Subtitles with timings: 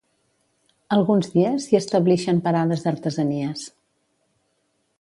[0.95, 3.67] Alguns dies s'hi establixen parades d'artesanies.